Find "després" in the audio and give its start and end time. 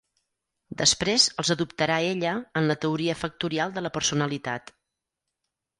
0.79-1.27